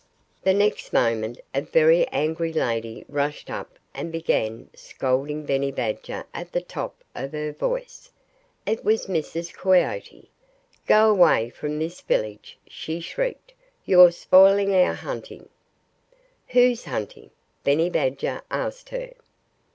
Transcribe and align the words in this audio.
The 0.41 0.55
next 0.55 0.93
moment 0.93 1.37
a 1.53 1.61
very 1.61 2.07
angry 2.07 2.51
lady 2.51 3.05
rushed 3.07 3.51
up 3.51 3.77
and 3.93 4.11
began 4.11 4.71
scolding 4.73 5.45
Benny 5.45 5.69
Badger 5.71 6.25
at 6.33 6.51
the 6.53 6.59
top 6.59 7.03
of 7.13 7.33
her 7.33 7.51
voice. 7.51 8.09
It 8.65 8.83
was 8.83 9.05
Mrs. 9.05 9.53
Coyote. 9.53 10.31
"Go 10.87 11.07
away 11.11 11.51
from 11.51 11.77
this 11.77 12.01
village!" 12.01 12.57
she 12.67 12.99
shrieked. 12.99 13.53
"You're 13.85 14.09
spoiling 14.11 14.73
our 14.73 14.95
hunting!" 14.95 15.49
"Whose 16.47 16.85
hunting?" 16.85 17.29
Benny 17.63 17.91
Badger 17.91 18.41
asked 18.49 18.89
her. 18.89 19.13